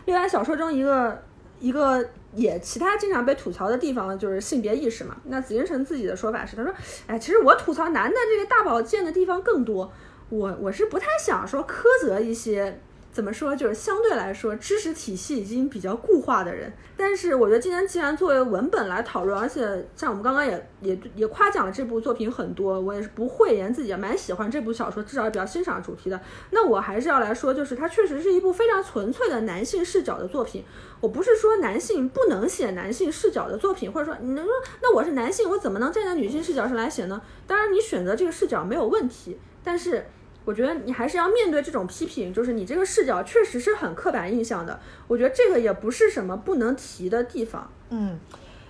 [0.04, 1.24] 另外，小说中一个
[1.62, 5.18] 一个也其他经常被吐槽的地方就是性别意识嘛。
[5.26, 6.74] 那紫禁城自己的说法是，他说，
[7.08, 9.92] 哎，其实我吐槽男的这个大保健的地方更多。
[10.30, 12.82] 我我是不太想说苛责一些。
[13.12, 13.54] 怎么说？
[13.54, 16.72] 就是相对来说，知识体系已经比较固化的人。
[16.96, 26.22] 但是，我觉得今天既然作为文本来讨论，而且像我们刚刚也也也夸奖了这部作品很多，我也是不讳言自己蛮喜欢这部小说，至少也比较欣赏主题的。
[26.52, 30.64] 那我还是要来说，就是它确实是一部非常纯粹的男性视角的作品。
[31.02, 37.22] 我不是说男性不能写男性视角的作品，或者说你能说那我是男性，我怎么能站在女性视角上来写呢？
[37.46, 40.06] 当然，你选择这个视角没有问题，但是。
[40.44, 44.80] 我觉得你还是要面对这种批评，就是你这个视角确实是很刻板印象的。
[45.08, 47.70] 我觉得这个也不是什么不能提的地方。
[47.90, 48.20] 嗯，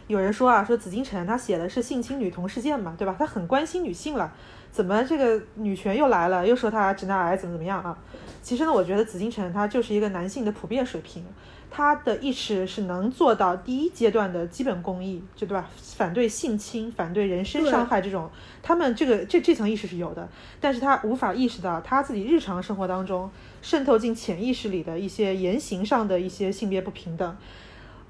[0.08, 3.16] 有人说啊，说紫禁城他写的是性侵女童事件嘛，对吧？
[3.18, 4.34] 他很关心女性了，
[4.72, 7.98] 怎么这个女权又来了，又说他直男癌怎么怎么样啊？
[8.42, 11.24] 其实呢，我觉得紫禁城它就是一个男性的普遍水平。
[11.74, 15.70] 他的意识是能做到第一阶段的基本公益，就对吧？
[15.96, 18.30] 反对性侵、反对人身伤害这种，
[18.62, 20.28] 他们这个这这层意识是有的，
[20.60, 23.32] 但是他无法意识到他自己日常生活当中
[23.62, 27.38] 渗透进潜意识里的一些言行上的一些性别不平等。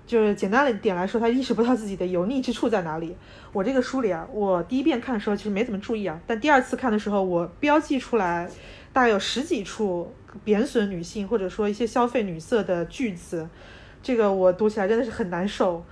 [0.08, 3.16] 就是简单的点来说，他意识不到自己的油腻之处在哪里。
[3.54, 8.50] 我这个书里啊，我第一遍看的时候其实没怎么注意啊，但第二次看的时候，我标记出来
[8.92, 10.12] 大概有十几处。
[10.44, 13.48] 贬损女性或者说一些消费女色的句子，
[14.02, 15.84] 这个我读起来真的是很难受。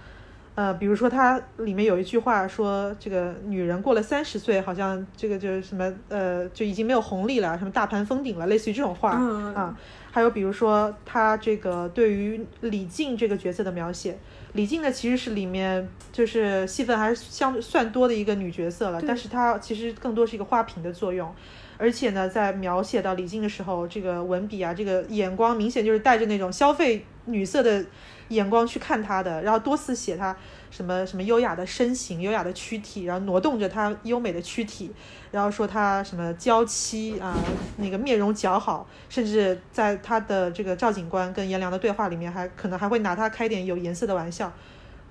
[0.56, 9.78] 呃，比如说它里面有一句话说，这个女人过了三十岁，好像这个就是什么呃，就已经没有红利了，什么大盘封顶了，类似于这种话啊。
[10.12, 14.17] 还有比如说他这个对于李靖这个角色的描写，
[14.52, 21.34] 李靖呢其实是里面就是戏份还是相算多的一个女角色了，但是她其实更多是一个花瓶的作用。
[21.80, 27.86] 而且呢，在描写到李靖的时候，这个文笔啊，这个眼光明显就是带着那种消费女色的
[28.28, 30.36] 眼光去看她的，然后多次写她
[30.70, 34.92] 什么什么优雅的身形、优雅的躯体，然后挪动着她优美的躯体，
[35.32, 37.34] 然后说她什么娇妻啊，
[37.78, 44.52] 那个面容姣好，甚至在她的这个赵警官跟颜良的对话里面，还可能还会拿她开点有颜色的玩笑，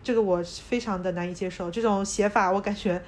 [0.04, 3.00] 这个我非常的难以接受，这种写法我感觉。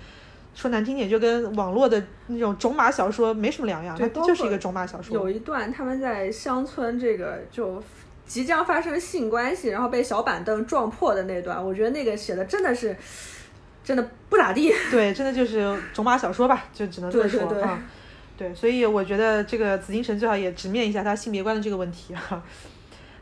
[0.61, 5.15] 说难听点，就跟网络的那种种马小说没什么两样，它就是一个种马小说。
[5.15, 7.83] 有一段他们在乡村，这个就
[8.27, 12.95] 即将发生性关系，然后被小板凳撞破的那段，我觉得那个写的真的是
[13.83, 14.71] 真的不咋地。
[14.91, 17.83] 对，真的就是种马小说吧，就只能这么说啊。
[18.37, 22.45] 对，所以我觉得这个紫禁城最好也直面一下他性别观的这个问题啊。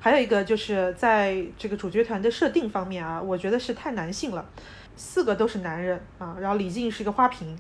[0.01, 4.45] 还有一个就是在这个主角团的设定方面啊，我觉得是太男性了。
[4.99, 7.57] 四个都是男人啊，然后李靖是一个花瓶。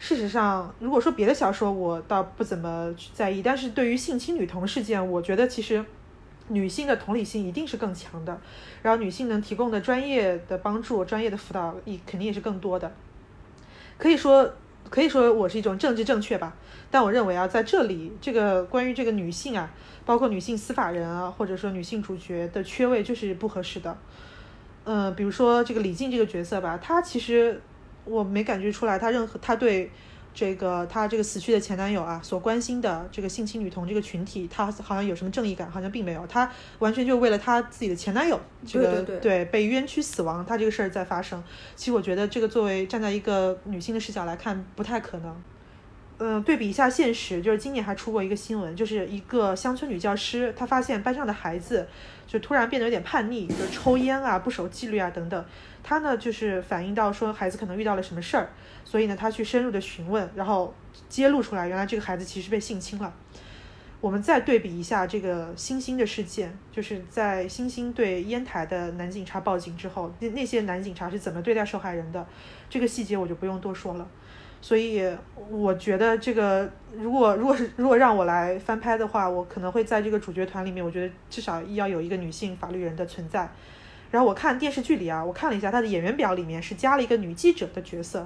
[0.00, 5.84] 事实上，如果说别的小说，我倒不怎么在意，但是对于性侵女童事件，我觉得其实
[6.48, 8.36] 女性的同理心一定是更强的，
[8.82, 12.92] 然后女性能提供的专业的帮助、专业的辅导也肯定也是更多的。
[13.96, 14.52] 可以说，
[14.90, 16.52] 可以说我是一种政治正确吧，
[16.90, 19.72] 但我认为啊，在这里这个关于这个女性啊，
[20.04, 23.96] 包括女性司法人啊，或者说女性主角的缺位就是不合适的。
[24.84, 27.60] 嗯，比如说这个李靖这个角色吧，他其实
[28.04, 29.90] 我没感觉出来，他任何他对
[30.34, 41.42] 这个他这个死去的前男友啊所关心的这个性侵女童这个群体，他好像有什么正义感，好像并没有，他完全就为了他自己的前男友这个对被冤屈死亡，他这个事儿在发生。
[41.76, 45.42] 其实我觉得这个作为站在一个女性的视角来看，不太可能。
[46.18, 51.88] 嗯，对比一下现实，就是今年还出过一个新闻，就是一个乡村女教师，她发现班上的孩子
[52.32, 55.44] 就突然变得有点叛逆，就抽烟啊、不守纪律啊等等。
[55.82, 58.48] 他呢就是反映到说孩子可能遇到了什么事儿，
[58.86, 60.74] 所以呢他去深入的询问，然后
[61.10, 63.12] 揭露出来，原来这个孩子其实被性侵了。
[64.00, 72.26] 我们再对比一下这个星星的事件，就是在星星对烟台的男警察报警之后，那那些男警察是怎么对待受害人的，
[72.70, 74.08] 这个细节我就不用多说了。
[74.62, 75.04] 所以
[75.50, 83.50] 我觉得这个，如果如果是如果让我来翻拍的话，我可能会在这个主角团里面，我觉得至少要有一个女性法律人的存在。
[84.12, 88.24] 然后我看电视剧里啊，我看了一下他的演员表里面是加了一个女记者的角色，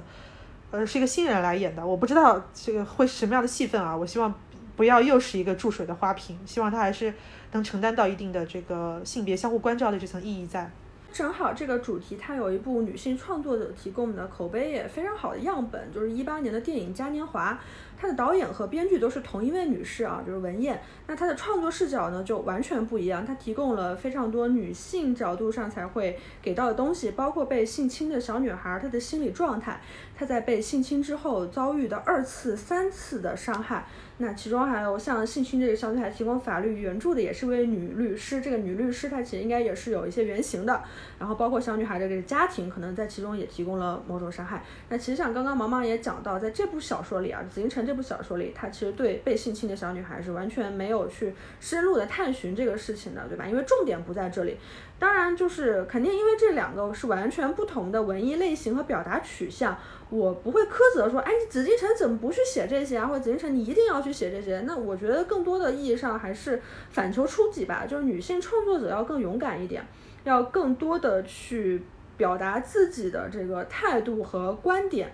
[0.69, 1.83] 呃，是一个新人来演的。
[1.83, 3.97] 我不知道这个会是什么样的戏份啊。
[3.97, 4.31] 我希望
[4.75, 7.11] 不要又是一个注水的花瓶，希望他还是
[7.53, 10.69] 能承担到一定的这个性别相互关照的这层意义在。
[11.17, 17.53] 正好这个主题它有一部女性创作者提供的口碑也非常好的样本，就是一八年的电影《嘉年华》。
[17.99, 20.79] 它的导演和编剧都是同一位女士啊，就是文燕。
[21.07, 23.25] 那她的创作视角呢，就完全不一样。
[23.25, 29.81] 她提供了非常多女性角度上才会给到的东西，包括被性侵的小女孩她的心理状态，
[30.15, 33.87] 她在被性侵之后遭遇的二次、三次的伤害。
[34.19, 38.41] 那其中还有像性侵这个小女孩提供法律援助的，也是位女律师。
[38.41, 40.83] 这个女律师她其实应该也是有一些原型的。
[41.19, 44.63] 然后包括小女孩的这个家庭，可能在其中也提供了某种伤害。
[44.89, 53.45] 那其实像刚刚毛毛也讲到，在这部小说里啊，紫禁城这部小说里，她其实对被性侵的小女孩是完全没有去深入的探寻这个事情的，对吧？
[53.45, 54.57] 因为重点不在这里。
[54.99, 59.77] 当然，就是肯定因为这两个是完全不同的文艺类型和表达取向。
[60.09, 63.05] 我不会苛责说，哎，紫禁城怎么不去写这些啊？
[63.05, 64.59] 或者紫禁城你一定要去写这些？
[64.61, 69.85] 那我觉得更多的意义上还是反求诸己吧，就是女性创作者要更勇敢一点，
[70.23, 71.83] 要更多的去
[72.15, 75.11] 表达自己的这个态度和观点。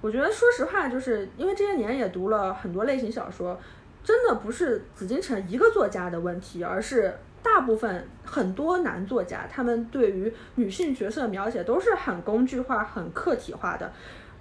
[0.00, 3.60] 我觉得说实话，就是因为这些年也读了很多类型小说，
[4.02, 7.12] 真的不是紫禁城一个作家的问题，而是。
[7.42, 13.90] 大部分很多男作家，他们对于女性角色描写都是很工具化、很客体化的。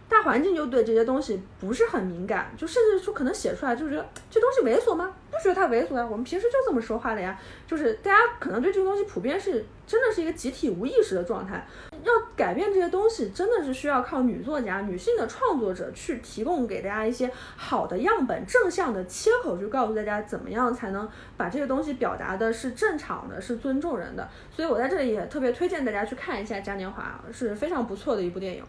[0.07, 5.13] 大环境就对这些东西不是很敏感，就甚至说可能写出来就觉得这东西猥琐吗？
[5.29, 7.39] 不觉得它猥琐呀，我们平时就这么说话的呀。
[7.67, 11.63] 就是大家可能对这个东西普遍是真的是一个集体无意识的状态。
[12.03, 24.27] 要改变这些东西，真的是需要靠女作家、女性的创作者去提供给大家一些好的样本、正向的切口，去告诉大家怎么样才能把这个东西表达的是正常的、是尊重人的。
[24.51, 28.63] 所以我在这里也特别推荐大家去看一下《嘉年华》，是非常不错的一部电影。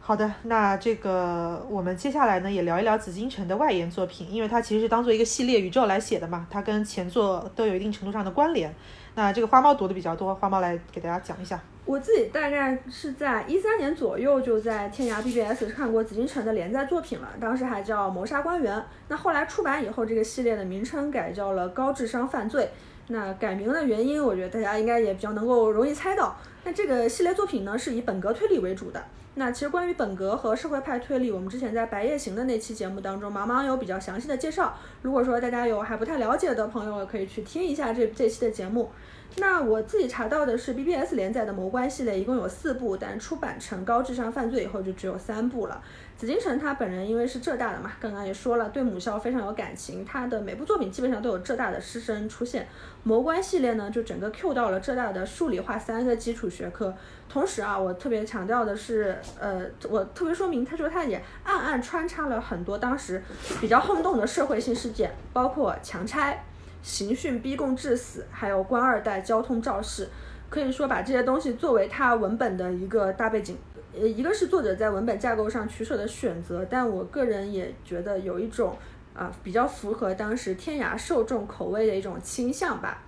[0.00, 8.74] 好的，那这个我们接下来呢也聊一聊紫禁城的外延作品，因为它其实是当做一个系列宇宙来写的嘛，它跟前作都有一定程度上的关联。
[9.14, 11.60] 那这个花猫读的比较多，花猫来给大家讲一下。
[11.88, 18.76] 我自己大概是在一三年左右就在天涯 BBS 看过紫禁城的连载作品了，当时还叫《谋杀官员》。
[19.08, 22.64] 那后来出版以后，这个系列的名称改叫了《高智商犯罪》。
[23.06, 26.36] 那改名的原因，我觉得大家应该也比较能够容易猜到。
[26.64, 29.02] 那这个系列作品呢，是以本格推理为主的。
[29.36, 34.76] 那其实关于本格和社会派推理，我们之前在《白夜行》的那期节目当中，茫茫有比较详细的介绍。
[35.00, 38.90] 如果说大家有还不太了解的朋友，可以去听一下这这期的节目。
[39.36, 45.80] 那我自己查到的是 BBS 连载的谋官系列，一共有四部，但出版成高智商犯罪以后就只有三部了。
[46.16, 52.66] 紫禁城他本人因为是浙大的嘛，刚刚也说了，对母校非常有感情，他的每部作品基本上都有浙大的师生出现。
[53.04, 56.92] 谋官系列呢，就整个 Q 到了浙大的数理化三个基础学科。
[57.28, 63.22] 同时啊，我特别强调的是，呃，我特别说明，他说他也暗暗穿插了很多当时
[63.60, 66.44] 比较轰动的社会性事件，包括强拆。
[66.82, 70.08] 刑讯逼供致死，还有官二代交通肇事，
[70.48, 73.56] 可以说把这些东西作为他文本的一个大背景。
[73.98, 78.76] 呃，一个是作者在文本架构上取舍的选择，但我个人也觉得有一种
[79.14, 83.02] 啊比较符合当时天涯受众口味的一种倾向吧。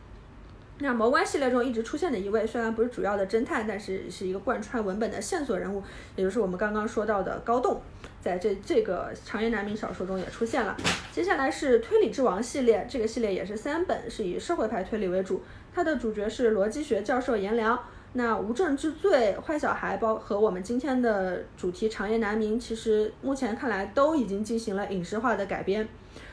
[0.79, 5.83] 那谋官系列中一直出现的一位，虽然不是主要的侦探，但是是一个贯穿文本的线索人物，
[6.17, 7.79] 也就是我们刚刚说到的高栋，
[8.21, 10.77] 在这这个长夜难明小说中也出现了。
[11.13, 15.43] 接下来是推理之王系列，这个系列也是三本，是以社会派推理为主，
[15.75, 17.79] 它的主角是逻辑学教授颜良。
[18.13, 25.89] 那无证之罪、坏小孩包和我们今天的主题长夜难明，其实目前看来都已经进行了影视化的改编。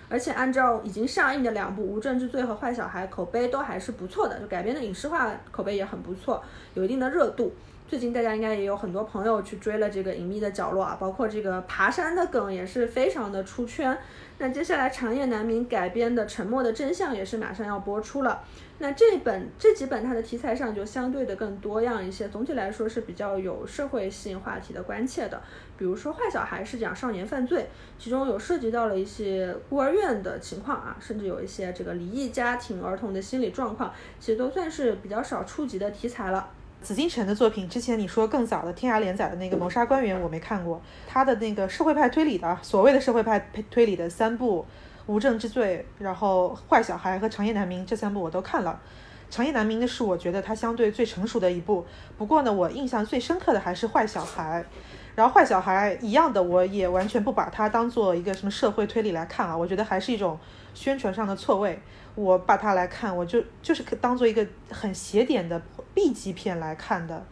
[0.09, 6.41] 而且按照已经上映的两部《无证之罪》和《坏小孩》，口碑都还是不错的，就改编的影视化口碑也很不错，
[6.75, 7.53] 有一定的热度。
[7.87, 13.97] 最近大家应该也有很多朋友去追了这个《隐秘的角落》啊，包括这个爬山的梗也是非常的出圈。
[14.39, 18.43] 那接下来长夜难明改编的《沉默的真相》也是马上要播出了。
[18.79, 25.41] 那这本这几本它的题材上就相对的更多样一些，总体来说是比较有社会性话题的关切的。
[25.77, 36.49] 比如说《坏小孩》是讲少年犯罪，其中有涉及到了一些孤儿院的情况啊，甚至有一些这个离异家庭儿童的心理状况，其实都算是比较少触及的题材了。
[36.81, 44.65] 紫禁城的作品，之前你说更早的天涯连载的那个谋杀官员我没看过，他的那个社会派推理的所谓的社会派推理的三部。
[45.07, 48.77] 无证之罪，然后坏小孩和长夜难明这三部我都看了。
[49.29, 51.85] 长夜难明的是我觉得它相对最成熟的一部，
[52.17, 54.65] 不过呢，我印象最深刻的还是坏小孩。
[55.15, 60.37] 然后坏小孩一样的，我也完全不把它当做一个什么社会推理来看啊，我觉得还是一种
[60.73, 61.79] 宣传上的错位。
[62.13, 65.61] 我把它来看，我就就是当做一个很邪点的
[65.97, 67.25] B 级片来看的。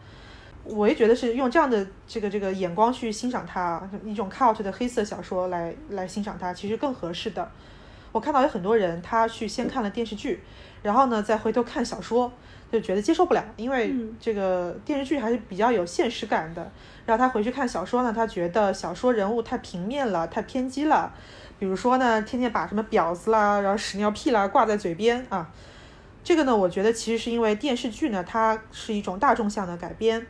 [0.64, 7.48] 我也觉得是用这样的这个这个眼光去欣赏它，一种 cult 的黑色小说来来欣赏它，其实更合适的。
[8.10, 10.42] 我看到有很多人他去先看了电视剧，
[10.82, 12.32] 然后呢再回头看小说，
[12.72, 16.68] 就觉得接受不了，因为这个电视剧还是比较有现实感的。
[17.04, 21.14] 然后他回去看小说呢，他觉得小说人物太平面了，太偏激了。
[21.60, 25.48] 比如说呢，天天把什么婊子啦，然后屎尿屁啦挂在嘴边啊。
[26.26, 30.26] 这个呢，我觉得其实是因为电视剧呢，它是一种大众向的改编，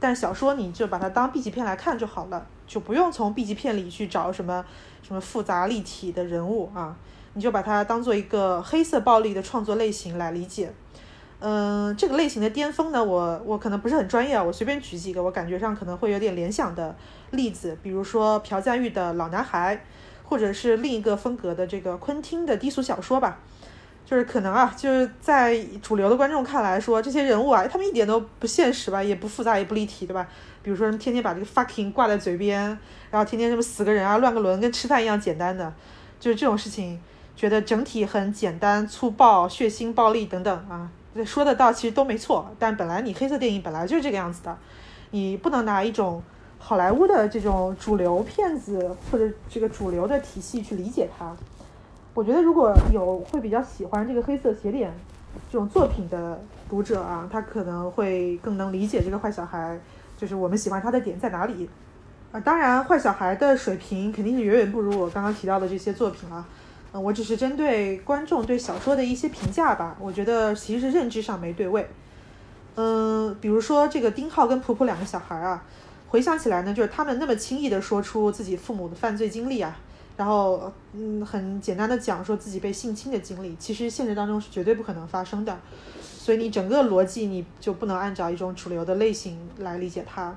[0.00, 4.64] 但小说你就把它当 B 级片来看就好了，就不用从 B 级片里去找什么
[5.04, 6.96] 什么复杂立体的人物啊，
[7.34, 10.72] 你就把它当做一个黑色暴力的创作类型来理解。
[11.38, 16.96] 嗯，这个类型的巅峰呢，我我可能不是很专业啊，我随便举几个我感觉上可能会有点联想的
[17.30, 19.84] 例子，比如说朴赞玉的老男孩，
[20.24, 23.38] 或者是另一个风格的这个昆汀的低俗小说吧，
[24.06, 30.24] 就是可能啊，就是在主流的观众看来说，这些人物啊，他们一点都不现实吧，也不复杂，也不立体，对吧？
[30.62, 32.60] 比如说天天把这个 fucking 挂在嘴边，
[33.10, 35.74] 然后天天什么死个人啊，乱个伦，跟吃饭一样简单的，
[36.20, 37.00] 就是这种事情，
[37.34, 40.88] 觉得整体很简单、粗暴、血腥、暴力等等啊。
[41.24, 44.56] 说的倒其实都没错，但本来你黑色电影本来就是这个样子的，
[45.10, 46.22] 你不能拿一种
[46.58, 51.34] 好莱坞的这种主流片子或者这个主流的体系去理解它。
[52.16, 54.90] 我觉得如果有会比较喜欢这个黑色斜脸
[55.52, 59.78] 这种作品的读者啊，他可能会更能理解这个坏小孩，
[60.16, 61.68] 就是我们喜欢他的点在哪里
[62.32, 62.40] 啊。
[62.40, 66.42] 当然，坏小孩的水平肯定是远远不如我刚刚提到的这些作品啊。
[66.48, 71.86] 嗯我只是针对观众对小说的一些评价吧，我觉得其实是认知上没对位。
[72.76, 75.62] 嗯，比如说这个丁浩跟普普两个小孩啊，
[76.08, 79.76] 回想起来呢，就是他们那么轻易的说出自己父母的犯罪经历啊，
[80.16, 85.58] 然后嗯，很简单的讲说自己被性侵的经历，其实现实当中是绝对不可能发生的。
[86.00, 90.36] 所以你整个逻辑你就不能按照一种主流的类型来理解它。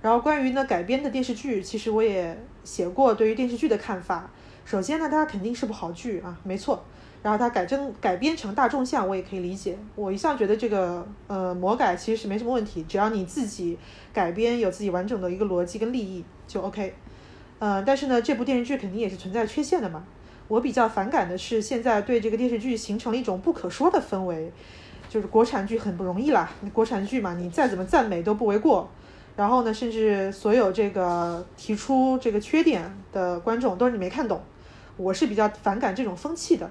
[0.00, 4.30] 然后关于呢改编的电视剧，其实我也写过对于电视剧的看法。
[4.64, 6.82] 首先呢，它肯定是部好剧啊，没错。
[7.22, 9.76] 然后它改正改编成大众向，我也可以理解。
[9.96, 13.76] 我一向觉得这个呃魔改其实是没什么问题，只要你自己
[14.12, 16.94] 改编有自己完整的一个逻辑跟利益就 OK。
[17.58, 20.04] 呃，但是呢，这部电视剧肯定也是存在缺陷的嘛。
[20.48, 24.52] 我比较反感的是现在对这个电视剧形成了一种不可说的氛围，
[25.08, 26.50] 就是国产剧很不容易啦。
[26.72, 28.88] 国产剧嘛，你再怎么赞美都不为过。
[29.36, 34.40] 然后呢，甚至所有这个提出这个缺点的观众都是你没看懂。
[34.96, 36.70] 我是比较反感这种风气的，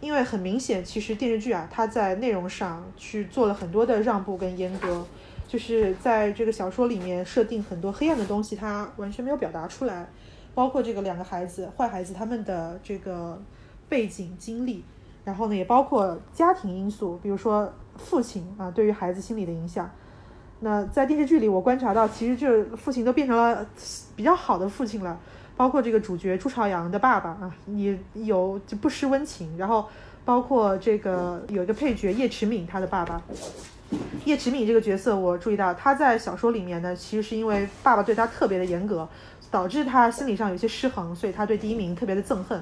[0.00, 5.06] 因为很明显，其实电视剧啊，它在内容上去做了很多的让步跟阉割，
[5.48, 10.06] 就是在这个小说里面设定很多黑暗的东西，它完全没有表达出来，
[10.54, 13.40] 包括这个两个孩子坏孩子他们的这个
[13.88, 14.84] 背景经历，
[15.24, 19.90] 然后呢，也包括家庭因素，比如说父亲啊对于孩子心理的影响。
[20.60, 23.66] 那在电视剧里，我观察到，其实就父亲都变成了
[24.14, 25.18] 比较好的父亲了。
[25.54, 29.56] 包括这个主角朱朝阳的爸爸啊，也有就不失温情。
[29.58, 29.84] 然后
[30.24, 33.20] 包括这个有一个配角叶迟敏，他的爸爸
[34.24, 39.06] 叶迟敏这个角色，我注意到他在小说里面呢，其实是因为爸爸对他特别的严格，
[39.52, 42.60] 导致他心理上有些失衡，所以他对第一名特别的憎恨，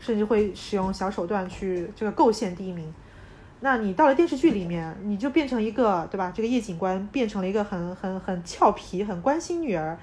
[0.00, 2.92] 甚至会使用小手段去这个构陷第一名。
[3.60, 6.32] 那你到了电视剧里面，你就变成一个对吧？
[6.34, 9.96] 这个叶警官变成了一个很很很俏皮、很关心女儿。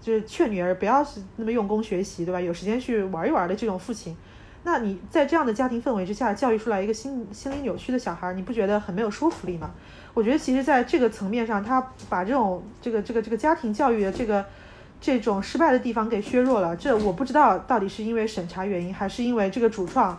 [0.00, 2.38] 就是劝女儿不要是那么用功学习，对吧？
[2.38, 4.14] 有时间去玩一玩的这种父亲，
[4.62, 9.70] 那你在这样的家庭氛围之下教育出来一个心心理扭曲的小孩，你不觉得很没有说服力吗？
[10.12, 11.80] 我觉得其实在这个层面上，他
[12.10, 14.44] 把这种这个这个这个家庭教育的这个
[15.00, 16.76] 这种失败的地方给削弱了。
[16.76, 20.18] 这我不知道到底是因为审查原因，还是因为这个主创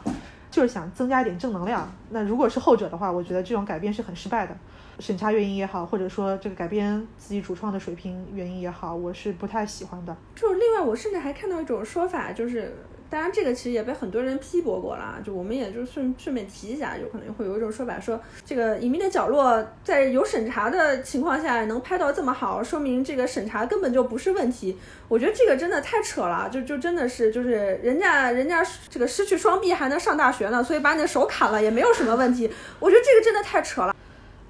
[0.51, 1.91] 就是想增加一点正能量。
[2.09, 4.55] 那如果是后者的话，我觉得这种改编是很失败的。
[4.97, 10.15] 审查原因也好，或者说这个改编自己主创的水平原因也好，我是不太喜欢的。
[10.35, 12.73] 就是另外，我甚至还看到一种说法，就是
[13.15, 24.77] 当然这个其实也被很多人批驳过了，就我们也就顺顺便提一下，有可能会有一种说法说，这个隐秘的角落在有审查的情况下能拍到这么好，说明这个审查根本就不是问题。
[25.07, 32.51] 我觉得这个真的太扯了，就就真的是就是人家人家这个失去双臂还能上大学呢，所以把你的手砍了也没有什么问题。
[32.81, 33.95] 我觉得这个真的太扯了。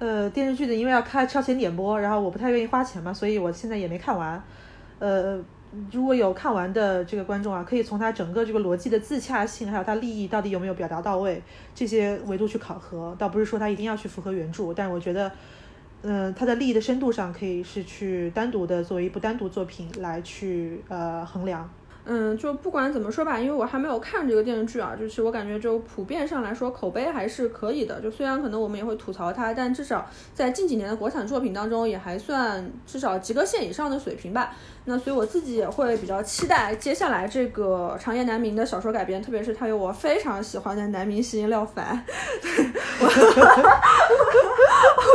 [0.00, 4.42] 呃，电视剧的因为要开超前点播，然后我不太愿意花钱嘛，所以我现在也没看完。
[4.98, 5.38] 呃，
[5.92, 11.42] 如果有看完的这个观众啊，可以从它整个这个逻辑的自洽性，还有它利益到底有没有表达到位
[11.74, 15.30] 这些维度去考核，倒不是说它一定要去符合原著，但我觉得，
[16.02, 21.68] 嗯， 它的利益的深度上可以是去单独的作为一部单独作品来去呃衡量。
[22.08, 28.00] 嗯，就不管怎么说吧，因为我还没有看这个电视剧啊，就是我感觉就普遍上来说口碑还是可以的。
[28.00, 34.54] 就虽然可能我们也会吐槽它，但至少在近几年的国产作品当中也还算至少及格线以上的水平吧。
[34.88, 42.04] 那所以我自己也会比较期待接下来这个长夜难明的小说改编，特别是它有我非常喜欢的男明星廖凡。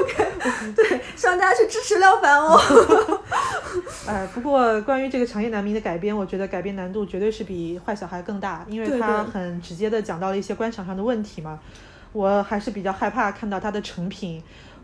[0.01, 0.27] OK，
[0.75, 2.59] 对，希望大家去支持廖凡哦。
[4.05, 11.57] 哎，不过关于这个长夜难明的改编，我觉得改编难度绝对是比坏小孩更大，因为他很直接的讲到了一些官场上的问题嘛。
[12.13, 14.43] 我还是比较害怕看到他的成品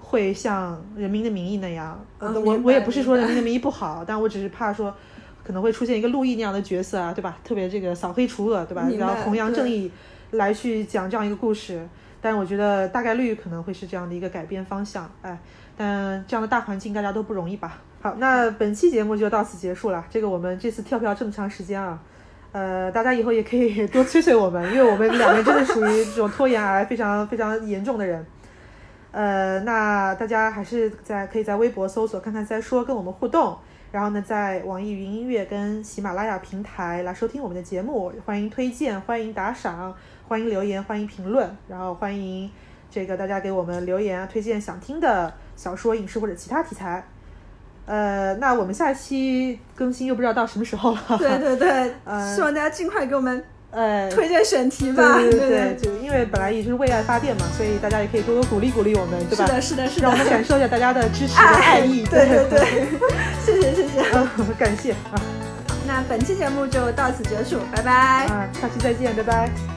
[0.10, 2.00] 会像《人民的名义》那样。
[2.20, 4.94] 我我也不是说《人民的名义》不好，但我只是怕说
[5.44, 7.38] 可能会出现一个陆毅那样的角色啊，对吧？
[7.44, 8.88] 特别这个扫黑除恶，对吧？
[8.98, 9.92] 然后弘扬正义
[10.32, 11.86] 来去讲这样一个故事。
[12.20, 15.38] 但是我觉得大概率可能会是这样的一个改编方向，哎，
[15.78, 17.80] 但这样的大环境大家都不容易吧。
[18.02, 20.04] 好，那本期节目就到此结束了。
[20.10, 22.00] 这个我们这次跳票这么长时间啊，
[22.54, 28.26] 呃，大家以后也可以 多催催我们，因为我们两个真的属于这种拖延癌非常非常严重的人。
[29.18, 33.58] 呃，那大家还是在可以在微博搜索看看再说，跟我们互动。
[33.92, 39.92] 然后呢，在网易云音乐跟喜马拉雅平台来收听我们的节目，欢迎推荐，欢迎打赏。
[40.28, 42.48] 欢迎留言，欢迎评论，然后欢迎
[42.92, 47.04] 这个大家给我们留言啊推荐想听的小说、影视或者其他题材。
[47.88, 51.18] 呃，那我们下期更新又不知道到什么时候了。
[51.18, 53.44] 对对对， 呃，希望大家尽快给我们
[53.78, 55.20] 呃推荐选题吧。
[55.20, 59.46] 对对对，就因为本来也就是为爱发电嘛，所以大家也可以多多鼓励鼓励我们，对吧？
[59.46, 62.04] 是的，是的，是的，让我们感受一下大家的支持和爱意。
[62.06, 62.88] 对对对，
[63.46, 64.04] 谢谢谢谢，
[64.58, 65.22] 感谢啊。
[65.86, 67.92] 那本期节目就到此结束，拜拜。
[68.26, 69.77] 啊，下期再见，拜拜。